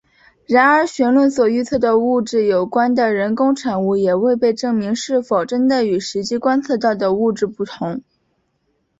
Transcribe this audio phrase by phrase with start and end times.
[0.47, 8.03] 然而弦论所预测的物质有关的人工产物也未被证明是否真的与实际观测到的物质不相同。